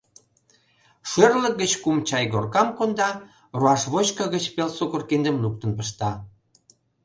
[1.09, 3.09] Шӧрлык гыч кум чайгоркам конда,
[3.59, 6.11] руашвочко гыч пел сукыр киндым луктын пышта.